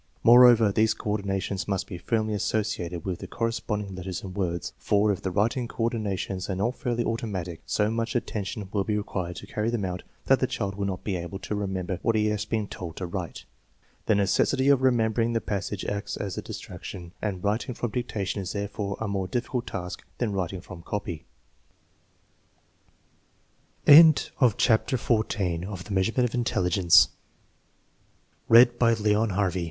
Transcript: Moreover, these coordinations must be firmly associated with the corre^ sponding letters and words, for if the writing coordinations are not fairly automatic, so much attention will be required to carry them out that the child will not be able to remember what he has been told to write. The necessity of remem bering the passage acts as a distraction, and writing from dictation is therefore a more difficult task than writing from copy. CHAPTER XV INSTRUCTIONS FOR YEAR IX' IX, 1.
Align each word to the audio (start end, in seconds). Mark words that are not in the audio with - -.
Moreover, 0.23 0.71
these 0.71 0.95
coordinations 0.95 1.67
must 1.67 1.85
be 1.85 1.99
firmly 1.99 2.33
associated 2.33 3.05
with 3.05 3.19
the 3.19 3.27
corre^ 3.27 3.53
sponding 3.53 3.93
letters 3.95 4.23
and 4.23 4.33
words, 4.35 4.73
for 4.79 5.11
if 5.11 5.21
the 5.21 5.29
writing 5.29 5.67
coordinations 5.67 6.49
are 6.49 6.55
not 6.55 6.75
fairly 6.75 7.05
automatic, 7.05 7.61
so 7.67 7.91
much 7.91 8.15
attention 8.15 8.67
will 8.73 8.83
be 8.83 8.97
required 8.97 9.35
to 9.35 9.45
carry 9.45 9.69
them 9.69 9.85
out 9.85 10.01
that 10.25 10.39
the 10.39 10.47
child 10.47 10.73
will 10.73 10.87
not 10.87 11.03
be 11.03 11.15
able 11.15 11.37
to 11.37 11.53
remember 11.53 11.99
what 12.01 12.15
he 12.15 12.25
has 12.29 12.45
been 12.45 12.65
told 12.67 12.95
to 12.95 13.05
write. 13.05 13.45
The 14.07 14.15
necessity 14.15 14.69
of 14.69 14.79
remem 14.79 15.13
bering 15.13 15.33
the 15.33 15.39
passage 15.39 15.85
acts 15.85 16.17
as 16.17 16.35
a 16.35 16.41
distraction, 16.41 17.13
and 17.21 17.43
writing 17.43 17.75
from 17.75 17.91
dictation 17.91 18.41
is 18.41 18.53
therefore 18.53 18.97
a 18.99 19.07
more 19.07 19.27
difficult 19.27 19.67
task 19.67 20.03
than 20.17 20.33
writing 20.33 20.61
from 20.61 20.81
copy. 20.81 21.25
CHAPTER 23.85 24.97
XV 24.97 25.11
INSTRUCTIONS 25.15 25.67
FOR 25.69 25.93
YEAR 25.93 26.71
IX' 28.61 28.81
IX, 28.81 29.05
1. 29.05 29.29